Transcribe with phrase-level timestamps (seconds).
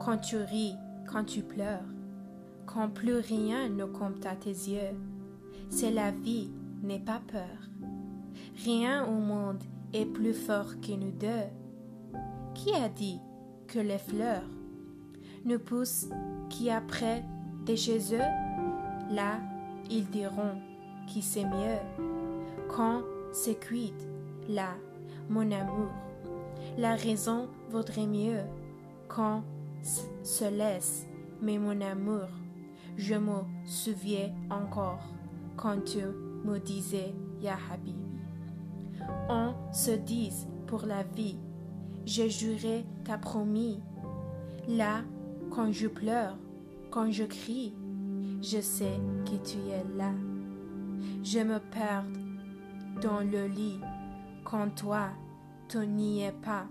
[0.00, 0.74] quand tu ris,
[1.06, 1.84] quand tu pleures,
[2.66, 4.96] quand plus rien ne compte à tes yeux.
[5.68, 6.50] C'est la vie,
[6.82, 7.68] n'aie pas peur.
[8.64, 9.62] Rien au monde
[9.92, 11.48] est plus fort que nous deux.
[12.54, 13.20] Qui a dit
[13.68, 14.48] que les fleurs
[15.44, 16.08] ne poussent
[16.48, 17.24] qu'après
[17.64, 19.38] des chez eux Là,
[19.90, 20.60] ils diront
[21.06, 21.80] qui c'est mieux.
[22.68, 23.02] Quand
[23.32, 23.92] c'est cuit,
[24.48, 24.70] là,
[25.28, 25.90] mon amour,
[26.78, 28.42] la raison vaudrait mieux.
[29.14, 29.42] Quand
[30.22, 31.04] se laisse,
[31.42, 32.28] mais mon amour,
[32.96, 35.02] je me souviens encore
[35.56, 35.98] quand tu
[36.44, 37.98] me disais Ya Habibi.
[39.28, 40.32] On se dit
[40.68, 41.36] pour la vie,
[42.06, 43.82] j'ai juré, t'as promis.
[44.68, 45.02] Là,
[45.50, 46.38] quand je pleure,
[46.90, 47.74] quand je crie,
[48.40, 50.12] je sais que tu es là.
[51.24, 52.04] Je me perds
[53.02, 53.80] dans le lit
[54.44, 55.08] quand toi,
[55.68, 56.66] tu n'y es pas.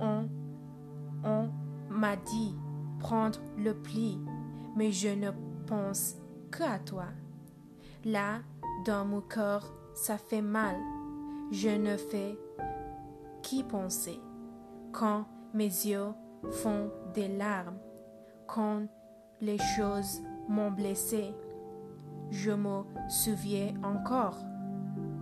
[0.00, 0.26] On
[2.02, 2.56] m'a dit
[2.98, 4.18] prendre le pli,
[4.74, 5.30] mais je ne
[5.68, 6.16] pense
[6.50, 7.04] que à toi.
[8.04, 8.40] Là,
[8.84, 10.74] dans mon corps, ça fait mal.
[11.52, 12.36] Je ne fais
[13.42, 14.18] qu'y penser.
[14.90, 16.12] Quand mes yeux
[16.50, 17.78] font des larmes,
[18.48, 18.82] quand
[19.40, 21.32] les choses m'ont blessé,
[22.32, 24.38] je me souviens encore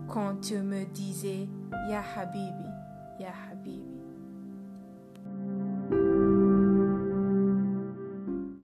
[0.09, 1.47] quand tu me disais
[1.91, 2.70] Ya Habibi,
[3.19, 4.09] Ya Habibi.